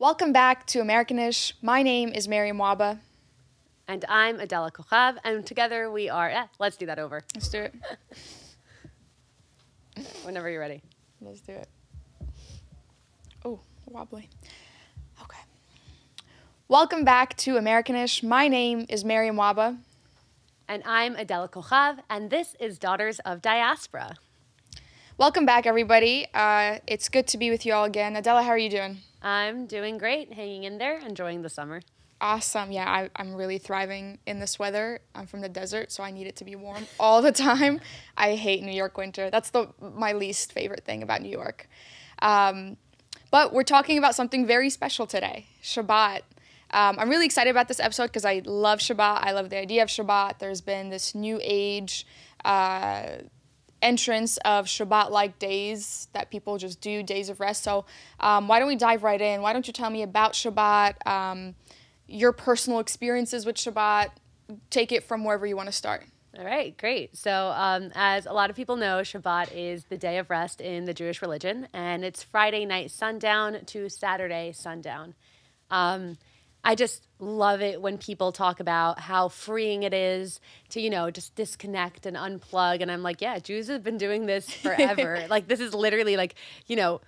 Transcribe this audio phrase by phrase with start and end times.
[0.00, 1.52] Welcome back to Americanish.
[1.60, 3.00] My name is Mariam Wahba.
[3.86, 6.30] And I'm Adela Cojab, and together we are.
[6.30, 7.22] Eh, let's do that over.
[7.34, 7.74] Let's do it.
[10.22, 10.80] Whenever you're ready.
[11.20, 11.68] Let's do it.
[13.44, 13.60] Oh,
[13.90, 14.30] wobbly.
[15.20, 15.40] Okay.
[16.66, 18.22] Welcome back to Americanish.
[18.22, 19.76] My name is Mariam Wahba.
[20.66, 24.16] And I'm Adela Cojab, and this is Daughters of Diaspora.
[25.18, 26.26] Welcome back, everybody.
[26.32, 28.16] Uh, it's good to be with you all again.
[28.16, 29.00] Adela, how are you doing?
[29.22, 31.82] I'm doing great, hanging in there, enjoying the summer.
[32.20, 32.70] Awesome.
[32.70, 35.00] Yeah, I, I'm really thriving in this weather.
[35.14, 37.80] I'm from the desert, so I need it to be warm all the time.
[38.16, 39.30] I hate New York winter.
[39.30, 41.68] That's the my least favorite thing about New York.
[42.20, 42.76] Um,
[43.30, 46.20] but we're talking about something very special today Shabbat.
[46.72, 49.20] Um, I'm really excited about this episode because I love Shabbat.
[49.24, 50.38] I love the idea of Shabbat.
[50.38, 52.06] There's been this new age
[52.44, 53.06] uh,
[53.82, 57.62] entrance of Shabbat like days that people just do, days of rest.
[57.62, 57.84] So,
[58.20, 59.42] um, why don't we dive right in?
[59.42, 61.54] Why don't you tell me about Shabbat, um,
[62.06, 64.10] your personal experiences with Shabbat?
[64.70, 66.04] Take it from wherever you want to start.
[66.38, 67.16] All right, great.
[67.16, 70.84] So, um, as a lot of people know, Shabbat is the day of rest in
[70.84, 75.14] the Jewish religion, and it's Friday night sundown to Saturday sundown.
[75.70, 76.18] Um,
[76.62, 81.10] I just love it when people talk about how freeing it is to, you know,
[81.10, 82.82] just disconnect and unplug.
[82.82, 85.26] And I'm like, yeah, Jews have been doing this forever.
[85.30, 86.34] like, this is literally like,
[86.66, 87.00] you know,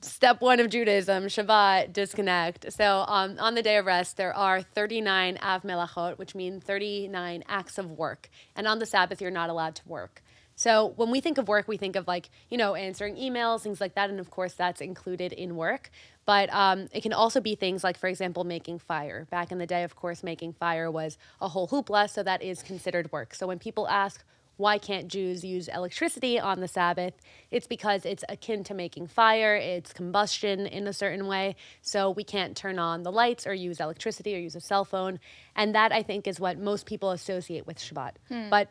[0.00, 2.72] step one of Judaism, Shabbat, disconnect.
[2.72, 7.44] So um, on the day of rest, there are 39 av melachot, which mean 39
[7.48, 8.28] acts of work.
[8.54, 10.22] And on the Sabbath, you're not allowed to work.
[10.54, 13.80] So when we think of work, we think of like, you know, answering emails, things
[13.80, 14.10] like that.
[14.10, 15.90] And of course, that's included in work.
[16.24, 19.26] But um, it can also be things like, for example, making fire.
[19.30, 22.62] Back in the day, of course, making fire was a whole hoopla, so that is
[22.62, 23.34] considered work.
[23.34, 24.24] So when people ask,
[24.56, 27.14] why can't Jews use electricity on the Sabbath?
[27.50, 31.56] It's because it's akin to making fire, it's combustion in a certain way.
[31.80, 35.18] So we can't turn on the lights or use electricity or use a cell phone.
[35.56, 38.12] And that, I think, is what most people associate with Shabbat.
[38.28, 38.50] Hmm.
[38.50, 38.68] But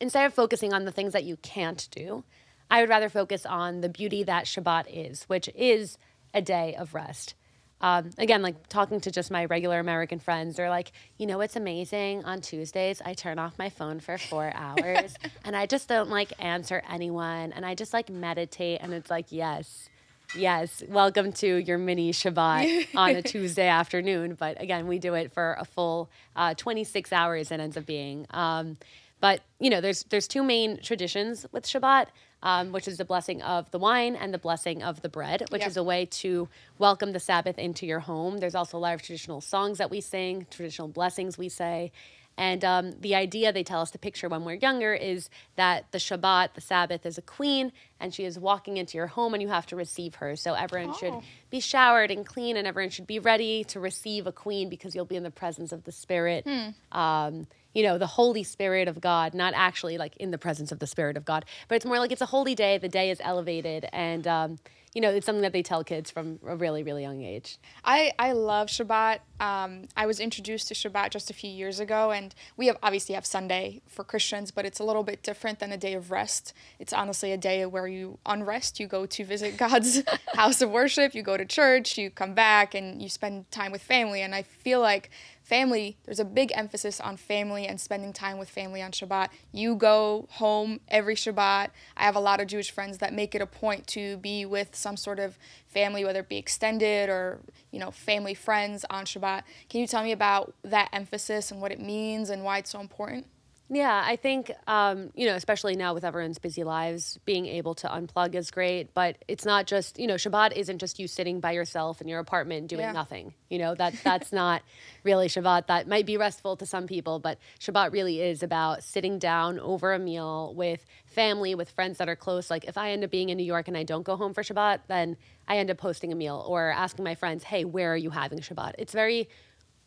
[0.00, 2.24] instead of focusing on the things that you can't do,
[2.70, 5.98] I would rather focus on the beauty that Shabbat is, which is
[6.36, 7.34] a day of rest.
[7.80, 11.56] Um, again, like talking to just my regular American friends, they're like, you know, it's
[11.56, 12.24] amazing.
[12.24, 15.14] On Tuesdays, I turn off my phone for four hours
[15.44, 18.80] and I just don't like answer anyone and I just like meditate.
[18.82, 19.88] And it's like, yes,
[20.34, 24.36] yes, welcome to your mini Shabbat on a Tuesday afternoon.
[24.38, 28.26] But again, we do it for a full uh, 26 hours, it ends up being.
[28.30, 28.76] Um,
[29.20, 32.06] but you know, there's there's two main traditions with Shabbat,
[32.42, 35.60] um, which is the blessing of the wine and the blessing of the bread, which
[35.60, 35.68] yep.
[35.68, 36.48] is a way to
[36.78, 38.38] welcome the Sabbath into your home.
[38.38, 41.92] There's also a lot of traditional songs that we sing, traditional blessings we say.
[42.38, 45.98] And um, the idea they tell us to picture when we're younger is that the
[45.98, 49.48] Shabbat, the Sabbath, is a queen and she is walking into your home and you
[49.48, 50.36] have to receive her.
[50.36, 50.98] So everyone oh.
[50.98, 51.14] should
[51.50, 55.06] be showered and clean and everyone should be ready to receive a queen because you'll
[55.06, 56.46] be in the presence of the Spirit.
[56.46, 56.98] Hmm.
[56.98, 60.78] Um, you know, the Holy Spirit of God, not actually like in the presence of
[60.78, 62.78] the Spirit of God, but it's more like it's a holy day.
[62.78, 64.58] The day is elevated, and um,
[64.96, 67.58] you know, it's something that they tell kids from a really, really young age.
[67.84, 69.18] I, I love Shabbat.
[69.40, 73.14] Um, I was introduced to Shabbat just a few years ago, and we have obviously
[73.14, 76.54] have Sunday for Christians, but it's a little bit different than a day of rest.
[76.78, 78.80] It's honestly a day where you unrest.
[78.80, 80.02] You go to visit God's
[80.34, 83.82] house of worship, you go to church, you come back, and you spend time with
[83.82, 84.22] family.
[84.22, 85.10] And I feel like
[85.46, 89.28] family, there's a big emphasis on family and spending time with family on Shabbat.
[89.52, 91.68] You go home every Shabbat.
[91.96, 94.74] I have a lot of Jewish friends that make it a point to be with
[94.74, 97.38] some sort of family, whether it be extended or,
[97.70, 99.42] you know, family friends on Shabbat.
[99.68, 102.80] Can you tell me about that emphasis and what it means and why it's so
[102.80, 103.26] important?
[103.68, 107.88] Yeah, I think, um, you know, especially now with everyone's busy lives, being able to
[107.88, 108.94] unplug is great.
[108.94, 112.20] But it's not just, you know, Shabbat isn't just you sitting by yourself in your
[112.20, 112.92] apartment doing yeah.
[112.92, 113.34] nothing.
[113.50, 114.62] You know, that that's not
[115.04, 115.66] really Shabbat.
[115.66, 119.92] That might be restful to some people, but Shabbat really is about sitting down over
[119.92, 122.50] a meal with family, with friends that are close.
[122.50, 124.44] Like if I end up being in New York and I don't go home for
[124.44, 125.16] Shabbat, then
[125.48, 128.38] I end up hosting a meal or asking my friends, hey, where are you having
[128.38, 128.74] Shabbat?
[128.78, 129.28] It's very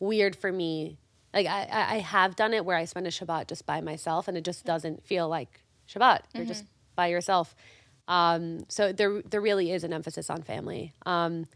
[0.00, 0.98] weird for me
[1.32, 4.36] like I, I have done it where I spend a Shabbat just by myself and
[4.36, 6.20] it just doesn't feel like Shabbat.
[6.34, 6.48] You're mm-hmm.
[6.48, 6.64] just
[6.96, 7.54] by yourself.
[8.08, 10.92] Um, so there there really is an emphasis on family.
[11.06, 11.46] Um,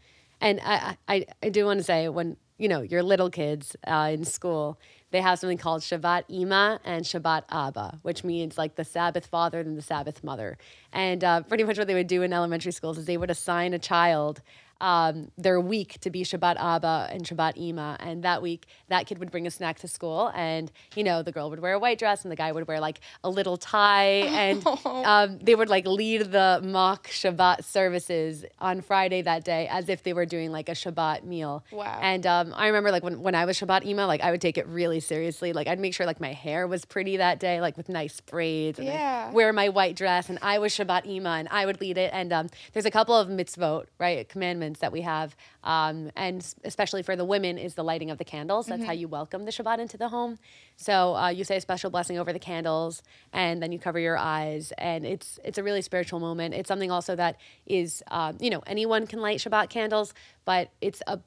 [0.41, 4.09] and I, I, I do want to say when you know your little kids uh,
[4.13, 4.79] in school,
[5.11, 9.59] they have something called Shabbat Ima and Shabbat Abba, which means like the Sabbath father
[9.59, 10.57] and the Sabbath mother.
[10.93, 13.73] And uh, pretty much what they would do in elementary schools is they would assign
[13.73, 14.41] a child
[14.81, 17.97] um, their week to be Shabbat Abba and Shabbat Ima.
[17.99, 20.31] And that week, that kid would bring a snack to school.
[20.35, 22.79] And, you know, the girl would wear a white dress and the guy would wear
[22.79, 24.03] like a little tie.
[24.27, 29.89] And um, they would like lead the mock Shabbat services on Friday that day as
[29.89, 31.63] if they were doing like a Shabbat meal.
[31.71, 31.99] Wow.
[32.01, 34.57] And um, I remember like when, when I was Shabbat Ima, like I would take
[34.57, 35.53] it really seriously.
[35.53, 38.79] Like I'd make sure like my hair was pretty that day, like with nice braids.
[38.79, 39.31] And I'd Yeah.
[39.31, 42.11] wear my white dress and I was Shabbat Ima and I would lead it.
[42.13, 45.35] And um, there's a couple of mitzvot, right, commandments that we have.
[45.63, 48.67] Um, and especially for the women is the lighting of the candles.
[48.67, 50.37] That's how you welcome the Shabbat into the home.
[50.75, 53.01] So uh, you say a special blessing over the candles
[53.33, 54.73] and then you cover your eyes.
[54.77, 56.53] And it's, it's a really spiritual moment.
[56.53, 60.13] It's something also that is, um, you know, anyone can light Shabbat candles,
[60.45, 61.19] but it's a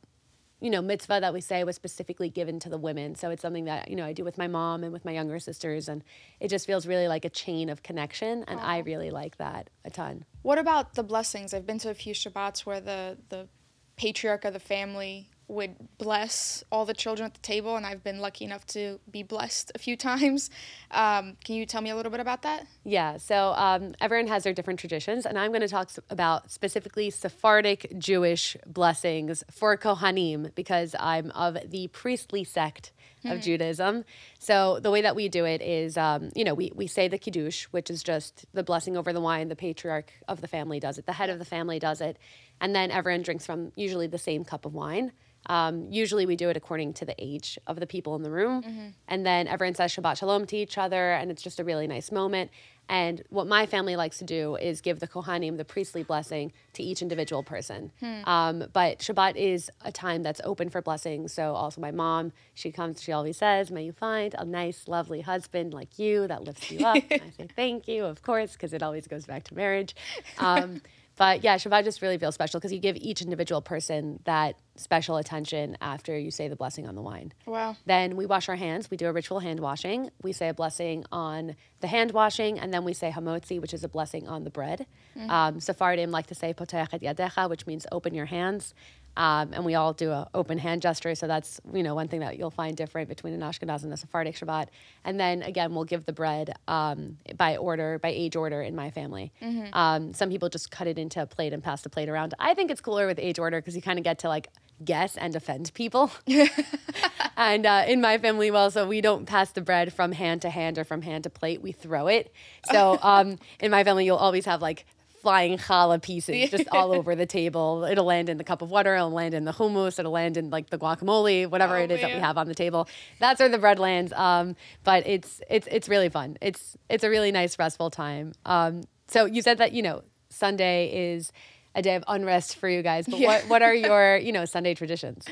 [0.61, 3.15] you know, mitzvah that we say was specifically given to the women.
[3.15, 5.39] So it's something that, you know, I do with my mom and with my younger
[5.39, 5.89] sisters.
[5.89, 6.03] And
[6.41, 8.45] it just feels really like a chain of connection.
[8.49, 10.25] And I really like that a ton.
[10.43, 11.55] What about the blessings?
[11.55, 13.49] I've been to a few Shabbats where the, the
[13.97, 18.21] patriarch of the family would bless all the children at the table, and I've been
[18.21, 20.51] lucky enough to be blessed a few times.
[20.91, 22.67] Um, can you tell me a little bit about that?
[22.85, 23.17] Yeah.
[23.17, 25.27] So um, everyone has their different traditions.
[25.27, 31.57] And I'm going to talk about specifically Sephardic Jewish blessings for Kohanim because I'm of
[31.71, 32.93] the priestly sect
[33.25, 34.05] of Judaism.
[34.39, 37.19] So the way that we do it is, um, you know, we, we say the
[37.19, 39.49] Kiddush, which is just the blessing over the wine.
[39.49, 42.17] The patriarch of the family does it, the head of the family does it.
[42.61, 45.13] And then everyone drinks from usually the same cup of wine.
[45.49, 48.63] Um, usually we do it according to the age of the people in the room.
[49.09, 52.13] And then everyone says Shabbat Shalom to each other, and it's just a really nice
[52.13, 52.51] moment.
[52.91, 56.83] And what my family likes to do is give the Kohanim, the priestly blessing, to
[56.83, 57.93] each individual person.
[58.25, 61.35] Um, but Shabbat is a time that's open for blessings.
[61.35, 65.21] So also my mom, she comes, she always says, May you find a nice, lovely
[65.21, 66.97] husband like you that lifts you up.
[67.11, 69.95] I say, Thank you, of course, because it always goes back to marriage.
[70.39, 70.81] Um,
[71.19, 75.17] but yeah, Shabbat just really feels special because you give each individual person that special
[75.17, 77.33] attention after you say the blessing on the wine.
[77.45, 77.77] Wow.
[77.85, 78.91] Then we wash our hands.
[78.91, 80.11] We do a ritual hand washing.
[80.23, 83.83] We say a blessing on the hand washing, and then we say hamotzi, which is
[83.83, 84.87] a blessing on the bread.
[85.29, 88.73] Um, Sephardim like to say poteach et yadecha, which means open your hands.
[89.19, 92.21] Um, and we all do a open hand gesture, so that's you know one thing
[92.21, 94.69] that you'll find different between an Ashkenaz and a Sephardic Shabbat.
[95.05, 98.91] And then again, we'll give the bread um, by order, by age order in my
[98.93, 99.33] family.
[99.73, 102.35] Um, some people just cut it into a plate and pass the plate around.
[102.39, 104.49] I think it's cooler with age order because you kind of get to like
[104.85, 106.13] guess and offend people.
[107.37, 110.51] and uh, in my family, well, so we don't pass the bread from hand to
[110.51, 111.61] hand or from hand to plate.
[111.61, 112.33] We throw it.
[112.71, 114.85] So um, in my family, you'll always have like
[115.21, 117.85] flying challah pieces just all over the table.
[117.85, 118.95] It'll land in the cup of water.
[118.95, 119.99] It'll land in the hummus.
[119.99, 122.55] It'll land in like the guacamole, whatever Oh, it is that we have on the
[122.55, 122.89] table.
[123.19, 124.13] That's where the bread lands.
[124.13, 126.37] Um, but it's it's it's really fun.
[126.41, 128.33] It's it's a really nice restful time.
[128.47, 131.33] Um, so you said that you know Sunday is
[131.75, 133.07] a day of unrest for you guys.
[133.07, 133.27] But Yeah.
[133.29, 135.27] what what are your you know Sunday traditions?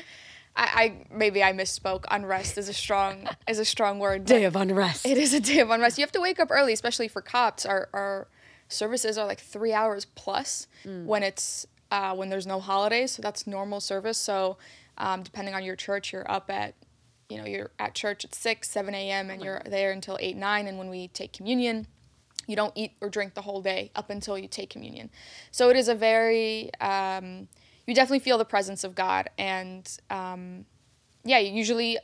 [0.55, 2.05] I, I maybe I misspoke.
[2.09, 4.25] Unrest is a strong is a strong word.
[4.25, 5.05] Day of unrest.
[5.05, 5.97] It is a day of unrest.
[5.97, 7.65] You have to wake up early, especially for Copts.
[7.65, 8.27] Our our
[8.67, 10.67] services are like three hours plus
[11.05, 13.11] when it's uh, when there's no holidays.
[13.11, 14.17] So that's normal service.
[14.17, 14.57] So
[14.97, 16.75] um, depending on your church, you're up at
[17.29, 19.29] you know you're at church at six, seven a.m.
[19.29, 20.67] and you're there until eight, nine.
[20.67, 21.87] And when we take communion,
[22.47, 25.09] you don't eat or drink the whole day up until you take communion.
[25.51, 27.47] So it is a very um,
[27.85, 30.65] you definitely feel the presence of God and um,
[31.23, 31.97] yeah, usually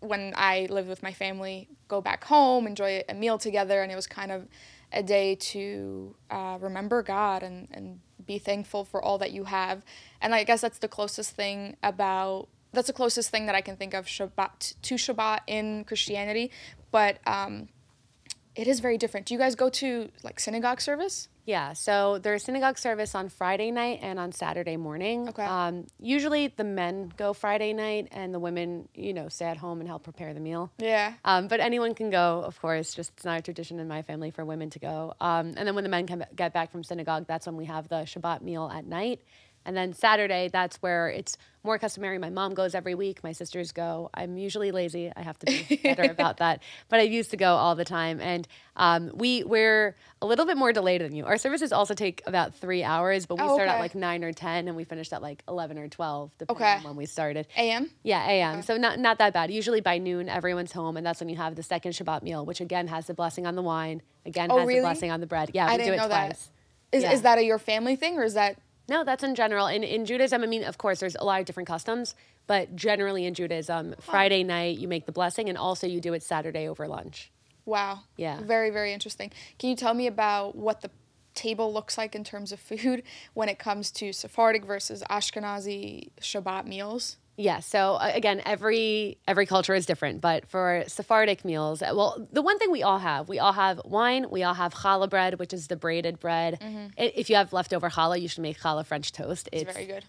[0.00, 3.94] when I lived with my family, go back home, enjoy a meal together, and it
[3.94, 4.48] was kind of
[4.92, 9.84] a day to uh, remember God and, and be thankful for all that you have.
[10.20, 13.76] And I guess that's the closest thing about that's the closest thing that I can
[13.76, 16.50] think of Shabbat to Shabbat in Christianity,
[16.90, 17.68] but um,
[18.54, 19.26] it is very different.
[19.26, 21.28] Do you guys go to like synagogue service?
[21.44, 25.28] Yeah, so there's synagogue service on Friday night and on Saturday morning.
[25.28, 25.44] Okay.
[25.44, 29.80] Um, usually the men go Friday night and the women, you know, stay at home
[29.80, 30.70] and help prepare the meal.
[30.78, 31.14] Yeah.
[31.24, 32.94] Um, but anyone can go, of course.
[32.94, 35.14] Just it's not a tradition in my family for women to go.
[35.20, 37.88] Um, and then when the men come, get back from synagogue, that's when we have
[37.88, 39.20] the Shabbat meal at night.
[39.64, 42.18] And then Saturday, that's where it's more customary.
[42.18, 43.22] My mom goes every week.
[43.22, 44.10] My sisters go.
[44.12, 45.12] I'm usually lazy.
[45.14, 46.60] I have to be better about that.
[46.88, 48.20] But I used to go all the time.
[48.20, 51.24] And um, we we're a little bit more delayed than you.
[51.24, 54.32] Our services also take about three hours, but we Oh, start at like nine or
[54.32, 56.76] ten, and we finish at like eleven or twelve, depending Okay.
[56.78, 57.46] on when we started.
[57.56, 57.90] AM?
[58.02, 58.62] Yeah, AM.
[58.62, 59.50] So not not that bad.
[59.52, 62.60] Usually by noon, everyone's home, and that's when you have the second Shabbat meal, which
[62.60, 64.80] again has the blessing on the wine, again Oh, has really?
[64.80, 65.50] the blessing on the bread.
[65.54, 66.50] Yeah, I we do it twice.
[66.90, 67.12] Is, Yeah.
[67.12, 68.58] is that a your family thing or is that
[68.92, 69.68] No, that's in general.
[69.68, 72.14] In in Judaism, I mean, of course, there's a lot of different customs,
[72.46, 76.22] but generally in Judaism, Friday night you make the blessing, and also you do it
[76.22, 77.32] Saturday over lunch.
[77.64, 78.00] Wow.
[78.18, 78.42] Yeah.
[78.42, 79.30] Very, very interesting.
[79.58, 80.90] Can you tell me about what the
[81.34, 86.66] table looks like in terms of food when it comes to Sephardic versus Ashkenazi Shabbat
[86.66, 87.16] meals?
[87.36, 87.60] Yeah.
[87.60, 92.42] So uh, again, every every culture is different, but for Sephardic meals, uh, well, the
[92.42, 95.52] one thing we all have, we all have wine, we all have challah bread, which
[95.52, 96.60] is the braided bread.
[96.60, 96.86] Mm-hmm.
[96.98, 99.48] If you have leftover challah, you should make challah French toast.
[99.50, 100.04] It's, it's very good.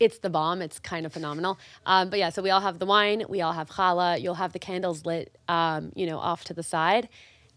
[0.00, 0.62] It's the bomb.
[0.62, 1.58] It's kind of phenomenal.
[1.84, 4.20] Um, but yeah, so we all have the wine, we all have challah.
[4.20, 7.08] You'll have the candles lit, um, you know, off to the side.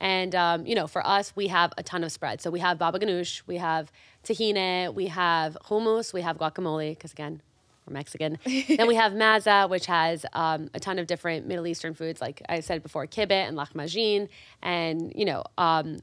[0.02, 2.42] And um, you know, for us, we have a ton of spread.
[2.42, 3.92] So we have baba ganoush, we have
[4.26, 6.92] tahine, we have hummus, we have guacamole.
[6.92, 7.42] Because again,
[7.86, 8.38] we're Mexican.
[8.68, 12.42] then we have maza, which has um, a ton of different Middle Eastern foods, like
[12.50, 14.28] I said before, kibbeh and lahmacun,
[14.62, 16.00] and you know, um,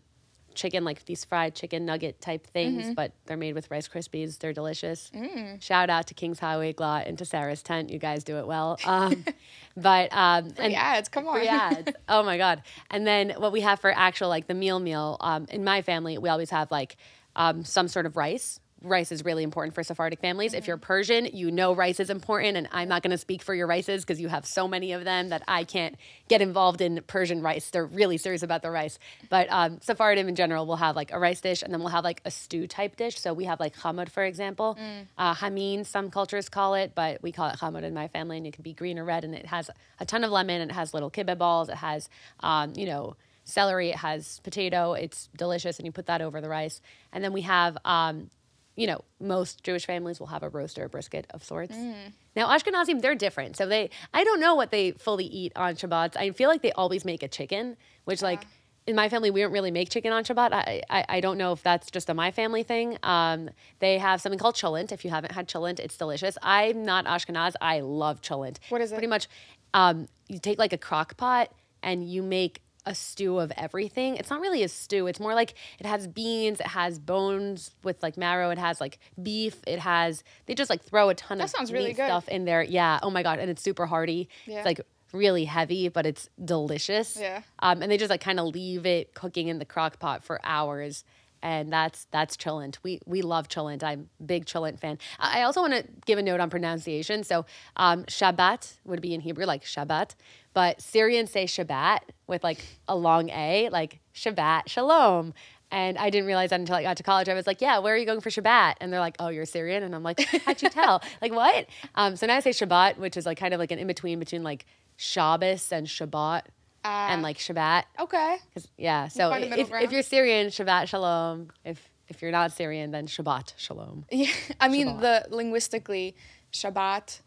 [0.55, 2.93] chicken like these fried chicken nugget type things, mm-hmm.
[2.95, 4.39] but they're made with Rice Krispies.
[4.39, 5.11] They're delicious.
[5.15, 5.61] Mm.
[5.62, 7.91] Shout out to King's Highway Glatt and to Sarah's Tent.
[7.91, 8.79] You guys do it well.
[8.85, 9.25] Um,
[9.77, 11.47] but um, and ads, come on.
[11.47, 11.93] ads.
[12.09, 12.62] Oh my god!
[12.91, 16.19] And then what we have for actual like the meal meal um, in my family,
[16.19, 16.97] we always have like
[17.37, 20.53] um, some sort of rice rice is really important for Sephardic families.
[20.53, 20.59] Mm-hmm.
[20.59, 23.55] If you're Persian, you know rice is important, and I'm not going to speak for
[23.55, 25.97] your rices because you have so many of them that I can't
[26.29, 27.71] get involved in Persian rice.
[27.71, 28.99] They're really serious about the rice.
[29.29, 32.05] But um, Sephardim in general will have like a rice dish, and then we'll have
[32.05, 33.19] like a stew type dish.
[33.19, 34.77] So we have like chamud, for example.
[34.81, 35.07] Mm.
[35.17, 38.47] Uh, hamin, some cultures call it, but we call it chamud in my family, and
[38.47, 39.71] it can be green or red, and it has
[40.01, 41.69] a ton of lemon, and it has little kibbeh balls.
[41.69, 42.09] It has,
[42.41, 43.91] um, you know, celery.
[43.91, 44.93] It has potato.
[44.95, 46.81] It's delicious, and you put that over the rice.
[47.12, 48.31] And then we have um,
[48.76, 51.76] you know, most Jewish families will have a roast or a brisket of sorts.
[51.76, 52.12] Mm.
[52.35, 53.57] Now, Ashkenazim, they're different.
[53.57, 56.17] So they, I don't know what they fully eat on Shabbat.
[56.17, 58.29] I feel like they always make a chicken, which, yeah.
[58.29, 58.45] like,
[58.87, 60.52] in my family, we don't really make chicken on Shabbat.
[60.52, 62.99] I, I, I don't know if that's just a my family thing.
[63.02, 64.91] Um, they have something called cholent.
[64.91, 66.37] If you haven't had cholent, it's delicious.
[66.43, 67.55] I'm not Ashkenaz.
[67.61, 68.57] I love cholent.
[68.71, 68.97] What is it?
[68.97, 69.29] Pretty much,
[69.73, 71.52] um, you take like a crock pot
[71.83, 74.17] and you make a stew of everything.
[74.17, 75.07] It's not really a stew.
[75.07, 78.99] It's more like it has beans, it has bones with like marrow, it has like
[79.23, 82.07] beef, it has they just like throw a ton that of sounds really good.
[82.07, 82.62] stuff in there.
[82.62, 82.99] Yeah.
[83.03, 84.29] Oh my god, and it's super hearty.
[84.47, 84.59] Yeah.
[84.59, 84.81] It's like
[85.12, 87.17] really heavy, but it's delicious.
[87.21, 87.43] Yeah.
[87.59, 90.41] Um, and they just like kind of leave it cooking in the crock pot for
[90.43, 91.05] hours.
[91.45, 92.79] And that's that's cholent.
[92.85, 93.83] We we love cholent.
[93.83, 94.99] I'm a big cholent fan.
[95.19, 97.25] I also want to give a note on pronunciation.
[97.25, 97.47] So
[97.77, 100.15] um, Shabbat would be in Hebrew like Shabbat,
[100.55, 105.35] but Syrians say Shabbat with like a long A, like Shabbat Shalom.
[105.71, 107.31] And I didn't realize that until I got to college.
[107.31, 108.75] I was like, yeah, where are you going for Shabbat?
[108.83, 109.83] And they're like, oh, you're Syrian.
[109.83, 111.03] And I'm like, how'd you tell?
[111.23, 111.67] like, what?
[111.95, 114.19] Um, so now I say Shabbat, which is like kind of like an in between
[114.19, 114.67] between like
[114.97, 116.43] Shabbos and Shabbat.
[116.85, 117.85] Uh, and like Shabbat.
[117.99, 118.37] Okay.
[118.77, 119.09] Yeah.
[119.09, 121.49] So if, if you're Syrian, Shabbat Shalom.
[121.65, 124.05] If if you're not Syrian, then Shabbat Shalom.
[124.11, 124.31] Yeah.
[124.61, 125.29] I mean, Shabbat.
[125.31, 126.15] the linguistically,
[126.53, 127.21] Shabbat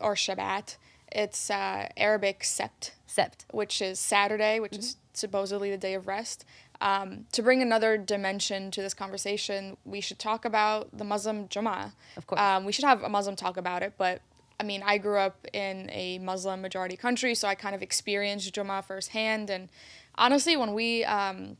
[0.00, 0.76] or Shabbat
[1.12, 2.92] it's uh, Arabic Sabt.
[3.06, 3.44] Sabt.
[3.50, 4.80] Which is Saturday, which mm-hmm.
[4.80, 6.44] is supposedly the day of rest.
[6.80, 11.92] Um, to bring another dimension to this conversation, we should talk about the Muslim Jummah.
[12.16, 12.40] Of course.
[12.40, 14.22] Um, we should have a Muslim talk about it, but
[14.60, 18.54] I mean, I grew up in a Muslim majority country, so I kind of experienced
[18.54, 19.50] Jummah firsthand.
[19.50, 19.68] And
[20.16, 21.56] honestly, when we um,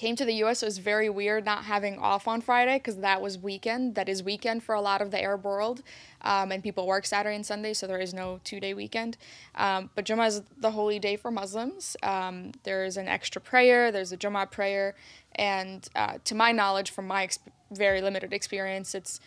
[0.00, 3.20] came to the US, it was very weird not having off on Friday because that
[3.20, 3.96] was weekend.
[3.96, 5.82] That is weekend for a lot of the Arab world.
[6.22, 9.18] Um, and people work Saturday and Sunday, so there is no two day weekend.
[9.56, 11.98] Um, but Jummah is the holy day for Muslims.
[12.02, 14.94] Um, there's an extra prayer, there's a Jummah prayer.
[15.34, 17.28] And uh, to my knowledge, from my
[17.70, 19.20] very limited experience, it's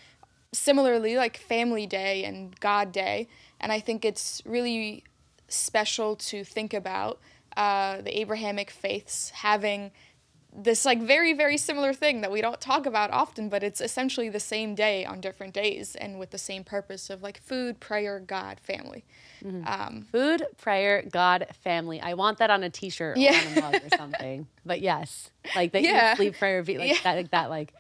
[0.53, 3.27] similarly like family day and God day.
[3.60, 5.03] And I think it's really
[5.48, 7.20] special to think about
[7.56, 9.92] uh, the Abrahamic faiths having
[10.55, 14.29] this like very very similar thing that we don't talk about often but it's essentially
[14.29, 18.19] the same day on different days and with the same purpose of like food prayer
[18.19, 19.03] god family
[19.43, 19.65] mm-hmm.
[19.67, 23.33] um, food prayer god family i want that on a t-shirt yeah.
[23.33, 26.15] or on a mug or something but yes like that yeah.
[26.15, 26.98] sleep prayer like yeah.
[27.03, 27.74] that like that like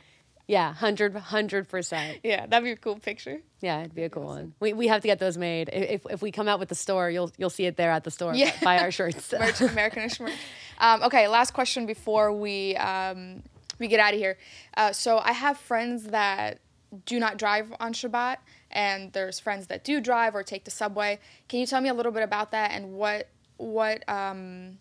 [0.47, 2.19] yeah, hundred hundred percent.
[2.23, 3.39] Yeah, that'd be a cool picture.
[3.61, 4.53] Yeah, it'd be a cool one.
[4.59, 5.69] We, we have to get those made.
[5.71, 8.11] If, if we come out with the store, you'll you'll see it there at the
[8.11, 8.35] store.
[8.35, 8.51] Yeah.
[8.61, 9.31] buy our shirts.
[9.39, 10.33] merch, Americanish merch.
[10.83, 13.41] Um, okay, last question before we um,
[13.79, 14.37] we get out of here.
[14.75, 16.59] Uh, so I have friends that
[17.05, 18.35] do not drive on Shabbat,
[18.69, 21.19] and there's friends that do drive or take the subway.
[21.47, 24.77] Can you tell me a little bit about that and what what um,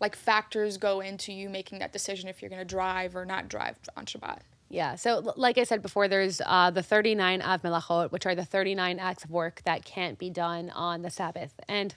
[0.00, 3.46] like factors go into you making that decision if you're going to drive or not
[3.46, 4.40] drive on Shabbat?
[4.70, 4.96] Yeah.
[4.96, 8.98] So, like I said before, there's uh, the 39 av melachot, which are the 39
[8.98, 11.60] acts of work that can't be done on the Sabbath.
[11.68, 11.94] And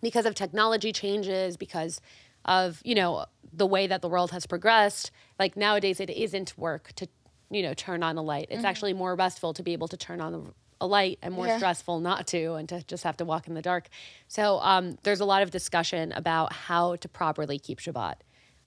[0.00, 2.00] because of technology changes, because
[2.44, 6.92] of, you know, the way that the world has progressed, like nowadays it isn't work
[6.96, 7.08] to,
[7.50, 8.46] you know, turn on a light.
[8.50, 8.66] It's mm-hmm.
[8.66, 11.56] actually more restful to be able to turn on a light and more yeah.
[11.56, 13.88] stressful not to and to just have to walk in the dark.
[14.28, 18.14] So um, there's a lot of discussion about how to properly keep Shabbat.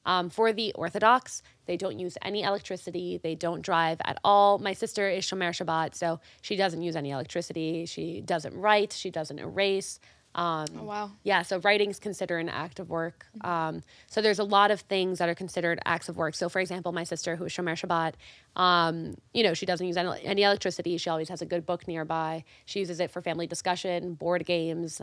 [0.05, 3.19] Um, for the Orthodox, They don't use any electricity.
[3.21, 4.59] They don't drive at all.
[4.59, 7.85] My sister is Shomer Shabbat, so she doesn't use any electricity.
[7.85, 8.93] She doesn't write.
[8.93, 9.99] She doesn't erase.
[10.35, 11.11] Um, Oh, wow.
[11.23, 13.25] yeah, so writing is considered an act of work.
[13.41, 16.33] Um, so there's a lot of things that are considered acts of work.
[16.35, 18.13] So, for example, my sister, who is Shomer Shabbat,
[18.59, 20.97] um, you know, she doesn't use any, any electricity.
[20.97, 22.43] She always has a good book nearby.
[22.65, 25.01] She uses it for family discussion, board games.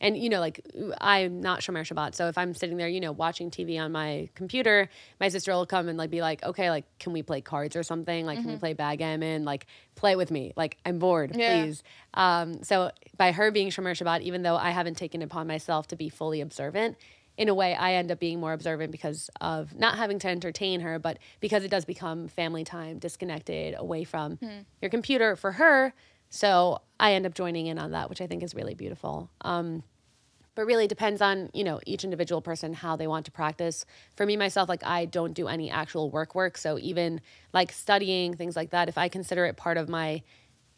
[0.00, 0.60] And, you know, like
[1.00, 2.14] I'm not Shomer Shabbat.
[2.14, 4.88] So if I'm sitting there, you know, watching TV on my computer,
[5.20, 7.82] my sister will come and like be like, okay, like, can we play cards or
[7.82, 8.24] something?
[8.24, 9.44] Like, can we play backgammon?
[9.44, 9.66] Like,
[9.96, 10.52] play with me.
[10.56, 11.62] Like, I'm bored, Yeah.
[11.64, 11.82] please.
[12.14, 15.88] Um, so by her being Shomer Shabbat, even though I haven't taken it upon myself
[15.88, 16.96] to be fully observant,
[17.36, 20.80] in a way, I end up being more observant because of not having to entertain
[20.80, 24.38] her, but because it does become family time, disconnected away from
[24.82, 25.94] your computer for her.
[26.28, 29.30] So I end up joining in on that, which I think is really beautiful.
[29.40, 29.82] Um,
[30.54, 33.84] but really depends on you know each individual person how they want to practice.
[34.16, 36.58] For me myself like i don't do any actual work work.
[36.58, 37.20] So even
[37.52, 40.22] like studying things like that if i consider it part of my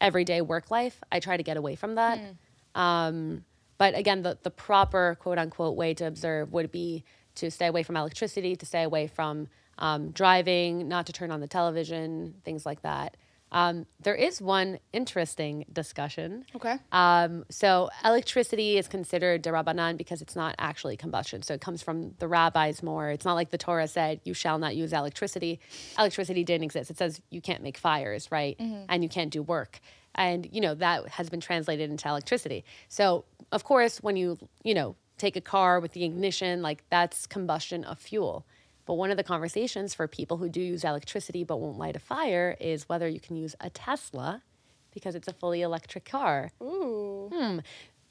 [0.01, 2.19] everyday work life i try to get away from that.
[2.75, 3.45] Um,
[3.77, 7.03] but again the, the proper quote unquote way to observe would be
[7.35, 9.47] to stay away from electricity to stay away from
[9.79, 13.17] um, driving not to turn on the television things like that
[13.53, 16.75] um, there is one interesting discussion Okay.
[16.91, 21.41] um, so electricity is considered derabanan because it's not actually combustion.
[21.43, 23.09] So it comes from the rabbis more.
[23.09, 25.59] It's not like the Torah said, you shall not use electricity.
[25.97, 26.89] Electricity didn't exist.
[26.89, 28.55] It says you can't make fires, right?
[28.89, 29.79] And you can't do work.
[30.15, 32.63] And, you know, that has been translated into electricity.
[32.87, 37.25] So, of course, when you, you know, take a car with the ignition, like that's
[37.27, 38.45] combustion of fuel.
[38.85, 41.99] But one of the conversations for people who do use electricity but won't light a
[41.99, 44.41] fire is whether you can use a Tesla
[44.93, 46.51] because it's a fully electric car.
[46.61, 47.29] Ooh.
[47.33, 47.59] Hmm.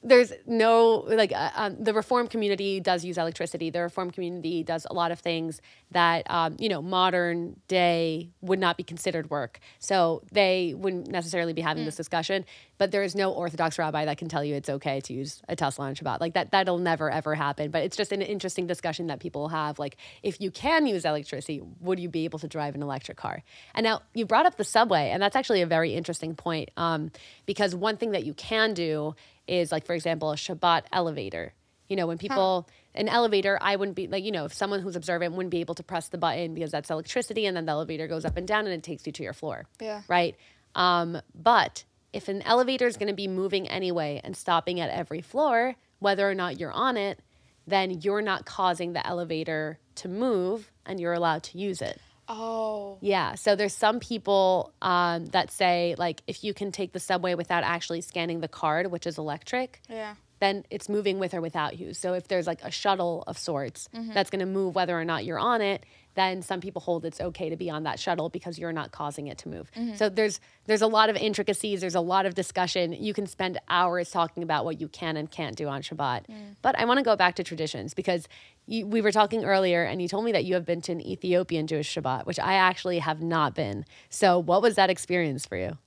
[0.05, 3.69] There's no like uh, um, the reform community does use electricity.
[3.69, 5.61] The reform community does a lot of things
[5.91, 9.61] that um, you know modern day would not be considered work.
[9.79, 12.43] So they wouldn't necessarily be having this discussion.
[12.77, 15.55] But there is no Orthodox rabbi that can tell you it's okay to use a
[15.55, 16.19] Tesla on Shabbat.
[16.19, 17.71] Like that that'll never ever happen.
[17.71, 19.79] But it's just an interesting discussion that people have.
[19.79, 23.43] Like if you can use electricity, would you be able to drive an electric car?
[23.73, 27.11] And now you brought up the subway, and that's actually a very interesting point um,
[27.45, 29.15] because one thing that you can do
[29.47, 31.53] is like for example a Shabbat elevator.
[31.89, 34.95] You know when people an elevator, I wouldn't be like you know if someone who's
[34.95, 38.07] observant wouldn't be able to press the button because that's electricity, and then the elevator
[38.07, 39.65] goes up and down and it takes you to your floor.
[39.79, 40.01] Yeah.
[40.07, 40.35] Right.
[40.75, 45.21] Um, but if an elevator is going to be moving anyway and stopping at every
[45.21, 47.19] floor, whether or not you're on it,
[47.67, 51.99] then you're not causing the elevator to move and you're allowed to use it.
[52.27, 52.97] Oh.
[53.01, 53.35] Yeah.
[53.35, 57.63] So there's some people um, that say, like, if you can take the subway without
[57.63, 60.15] actually scanning the card, which is electric, Yeah.
[60.39, 61.93] then it's moving with or without you.
[61.93, 65.25] So if there's like a shuttle of sorts that's going to move whether or not
[65.25, 68.59] you're on it, then some people hold it's okay to be on that shuttle because
[68.59, 69.71] you're not causing it to move.
[69.75, 69.95] Mm-hmm.
[69.95, 72.93] So there's there's a lot of intricacies, there's a lot of discussion.
[72.93, 76.27] You can spend hours talking about what you can and can't do on Shabbat.
[76.27, 76.55] Mm.
[76.61, 78.27] But I want to go back to traditions because
[78.65, 81.01] you, we were talking earlier and you told me that you have been to an
[81.01, 83.85] Ethiopian Jewish Shabbat, which I actually have not been.
[84.09, 85.77] So what was that experience for you?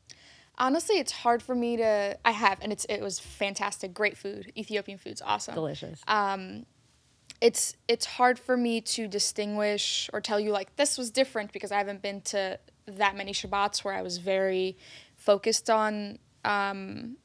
[0.59, 2.19] Honestly, it's hard for me to.
[2.25, 3.93] I have, and it's it was fantastic.
[3.93, 4.53] Great food.
[4.57, 5.55] Ethiopian food's awesome.
[5.55, 6.01] Delicious.
[6.09, 6.65] Um,
[7.41, 11.71] it's it's hard for me to distinguish or tell you like this was different because
[11.73, 14.77] I haven't been to that many Shabbats where I was very
[15.17, 17.17] focused on um,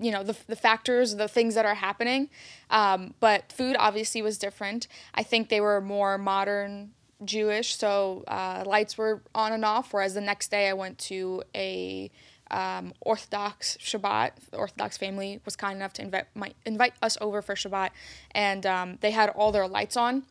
[0.00, 2.30] you know the, the factors the things that are happening.
[2.70, 4.86] Um, but food obviously was different.
[5.14, 6.92] I think they were more modern
[7.24, 7.76] jewish.
[7.76, 12.10] So uh, lights were on and off whereas the next day i went to a
[12.50, 17.42] um, orthodox shabbat the orthodox family was kind enough to invite, my, invite us over
[17.42, 17.90] for shabbat
[18.32, 20.24] and um, they had all their lights on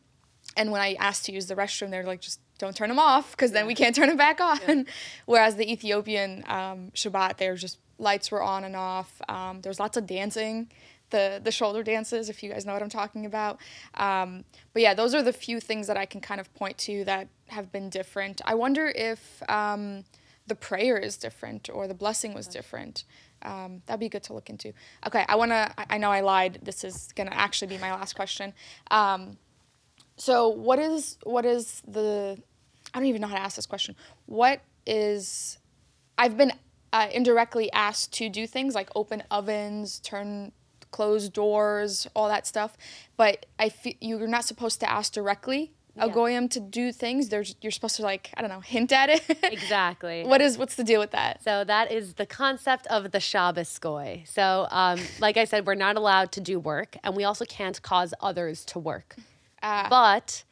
[0.56, 3.30] and when I asked to use the restroom, they're like, just don't turn them off
[3.32, 4.86] because then we can't turn them back on.
[5.26, 9.20] Whereas the Ethiopian um, Shabbat, there's just lights were on and off.
[9.28, 10.70] Um, there was lots of dancing,
[11.10, 13.58] the the shoulder dances, if you guys know what I'm talking about.
[13.94, 17.04] Um, but yeah, those are the few things that I can kind of point to
[17.04, 18.40] that have been different.
[18.44, 20.04] I wonder if um,
[20.50, 23.04] the prayer is different or the blessing was different.
[23.42, 24.72] Um, that'd be good to look into.
[25.06, 25.72] Okay, I wanna.
[25.78, 26.58] I I know I lied.
[26.62, 28.52] This is gonna actually be my last question.
[28.90, 29.38] Um,
[30.16, 32.36] so what is what is the
[32.92, 33.94] I don't even know how to ask this question.
[34.26, 35.58] What is
[36.18, 36.52] I've been
[36.92, 40.50] uh, indirectly asked to do things like open ovens, turn
[40.90, 42.76] close doors, all that stuff,
[43.16, 47.28] but I feel you're not supposed to ask directly a goyim to do things.
[47.28, 49.22] There's you're supposed to like I don't know hint at it.
[49.52, 50.24] Exactly.
[50.24, 51.42] what is what's the deal with that?
[51.42, 54.22] So that is the concept of the Shabbos goy.
[54.26, 57.80] So, um, like I said, we're not allowed to do work, and we also can't
[57.82, 59.16] cause others to work.
[59.62, 59.86] Ah.
[59.90, 60.44] But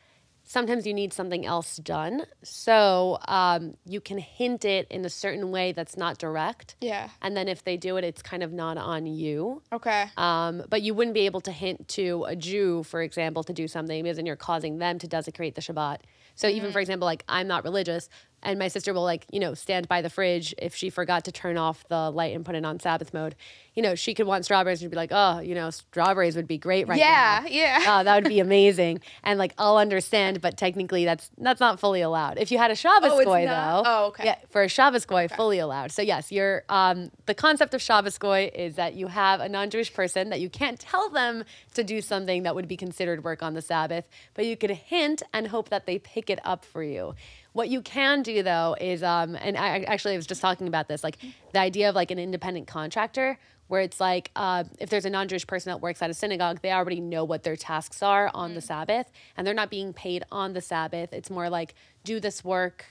[0.48, 2.24] sometimes you need something else done.
[2.42, 6.74] So um, you can hint it in a certain way that's not direct.
[6.80, 7.10] Yeah.
[7.20, 9.62] And then if they do it, it's kind of not on you.
[9.72, 10.06] Okay.
[10.16, 13.68] Um, but you wouldn't be able to hint to a Jew, for example, to do
[13.68, 15.98] something because then you're causing them to desecrate the Shabbat.
[16.34, 18.08] So even for example, like I'm not religious,
[18.42, 21.32] and my sister will like you know stand by the fridge if she forgot to
[21.32, 23.34] turn off the light and put it on Sabbath mode.
[23.74, 26.58] You know, she could want strawberries and be like, oh, you know, strawberries would be
[26.58, 27.42] great right yeah.
[27.44, 27.48] now.
[27.48, 27.78] Yeah.
[27.78, 29.00] yeah Oh, that would be amazing.
[29.22, 32.38] And like I'll understand, but technically that's that's not fully allowed.
[32.38, 34.24] If you had a Shabbos Oh, goy though, Oh, okay.
[34.24, 35.92] yeah, for a Shabbos goy, fully allowed.
[35.92, 39.94] So yes, you're um, the concept of Shabbos goy is that you have a non-Jewish
[39.94, 43.54] person that you can't tell them to do something that would be considered work on
[43.54, 47.14] the Sabbath, but you could hint and hope that they pick it up for you.
[47.58, 50.86] What you can do though is, um, and I actually I was just talking about
[50.86, 51.18] this, like
[51.52, 55.44] the idea of like an independent contractor, where it's like uh, if there's a non-Jewish
[55.44, 58.60] person that works at a synagogue, they already know what their tasks are on the
[58.60, 61.12] Sabbath, and they're not being paid on the Sabbath.
[61.12, 62.84] It's more like do this work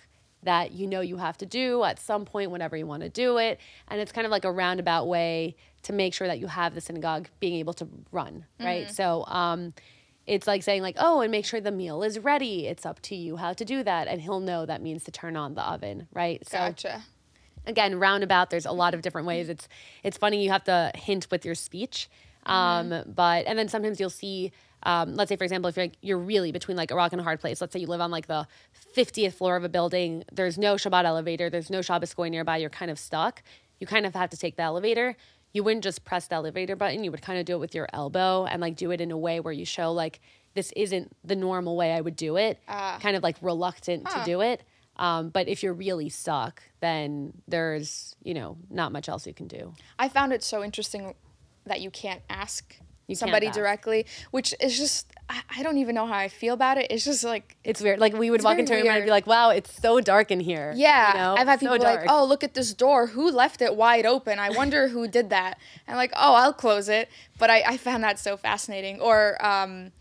[0.43, 3.38] that you know you have to do at some point whenever you want to do
[3.38, 6.75] it, and it's kind of like a roundabout way to make sure that you have
[6.75, 8.91] the synagogue being able to run, right?
[8.91, 9.23] So.
[9.27, 9.73] Um,
[10.27, 12.67] it's like saying like oh and make sure the meal is ready.
[12.67, 14.07] It's up to you how to do that.
[14.07, 16.47] And he'll know that means to turn on the oven right?
[16.47, 17.01] So Gotcha.
[17.65, 19.49] again roundabout there's a lot of different ways.
[19.49, 19.67] It's
[20.03, 22.09] it's funny you have to hint with your speech
[22.45, 24.51] um, but and then sometimes you'll see
[24.83, 27.19] um, let's say for example if you're like, you're really between like a rock and
[27.19, 28.47] a hard place let's say you live on like the
[28.95, 32.69] 50th floor of a building there's no shabbat elevator there's no shabbos going nearby you're
[32.69, 33.41] kind of stuck.
[33.79, 35.15] You kind of have to take the elevator
[35.53, 37.88] you wouldn't just press the elevator button you would kind of do it with your
[37.93, 40.19] elbow and like do it in a way where you show like
[40.53, 42.60] this isn't the normal way i would do it
[42.99, 44.63] kind of like reluctant to do it.
[44.99, 49.47] Um, but if you're really stuck, then there's, you know, not much else you can
[49.47, 49.73] do.
[49.99, 51.13] I found it so interesting
[51.67, 52.75] that you can't ask
[53.08, 56.78] You somebody directly, which is just I, I don't even know how I feel about
[56.78, 56.88] it.
[56.89, 58.00] It's just like It's weird.
[58.00, 60.30] Like we would walk into a room and I'd be like, wow, it's so dark
[60.30, 60.74] in here.
[60.76, 61.36] yeah, You know?
[61.38, 63.08] I've had So people like, "Oh, look at this door.
[63.08, 64.39] Who left it wide open?
[64.39, 68.04] I wonder who did that." And like, "Oh, I'll close it." But I, I found
[68.04, 69.00] that so fascinating.
[69.00, 69.91] Or um,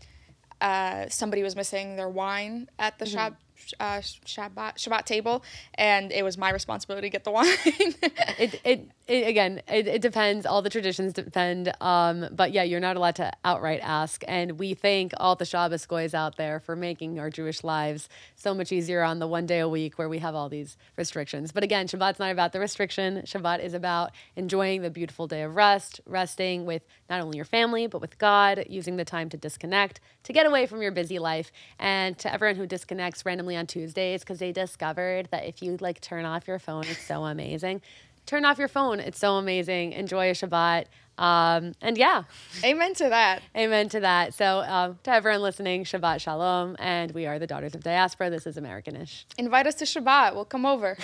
[0.59, 3.13] uh, somebody was missing their wine at the Mm-hmm.
[3.13, 3.33] shop.
[3.79, 5.43] Uh, Shabbat Shabbat table,
[5.75, 7.47] and it was my responsibility to get the wine.
[7.63, 10.45] it, it, it again, it, it depends.
[10.45, 11.71] All the traditions depend.
[11.81, 14.23] Um, but yeah, you're not allowed to outright ask.
[14.27, 18.53] And we thank all the Shabbos goys out there for making our Jewish lives so
[18.53, 21.51] much easier on the one day a week where we have all these restrictions.
[21.51, 23.21] But again, Shabbat's not about the restriction.
[23.25, 27.87] Shabbat is about enjoying the beautiful day of rest, resting with not only your family,
[27.87, 31.51] but with God, using the time to disconnect, to get away from your busy life.
[31.79, 35.99] And to everyone who disconnects randomly on Tuesdays because they discovered that if you like
[36.01, 37.81] turn off your phone, it's so amazing.
[38.25, 38.99] Turn off your phone.
[38.99, 39.93] It's so amazing.
[39.93, 40.85] Enjoy a Shabbat.
[41.17, 42.23] Um, and yeah,
[42.63, 43.41] Amen to that.
[43.55, 44.33] amen to that.
[44.35, 46.75] So, um, to everyone listening, Shabbat Shalom.
[46.77, 48.29] And we are the Daughters of Diaspora.
[48.29, 49.25] This is Americanish.
[49.37, 50.35] Invite us to Shabbat.
[50.35, 50.95] We'll come over.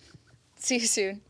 [0.56, 1.20] See you soon.